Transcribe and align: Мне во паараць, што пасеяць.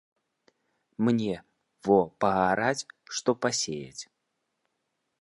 Мне 1.07 1.35
во 1.89 1.99
паараць, 2.27 2.87
што 3.19 3.31
пасеяць. 3.45 4.03